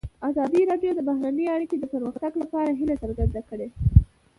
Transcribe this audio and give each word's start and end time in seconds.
ازادي 0.29 0.61
راډیو 0.71 0.91
د 0.95 0.99
بهرنۍ 1.07 1.45
اړیکې 1.55 1.77
د 1.79 1.85
پرمختګ 1.93 2.31
په 2.51 2.55
اړه 2.61 2.71
هیله 2.79 2.95
څرګنده 3.03 3.41
کړې. 3.49 3.67